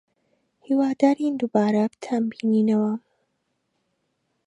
هیوادارین 0.65 1.33
دووبارە 1.39 1.83
بتانبینینەوە. 1.91 2.93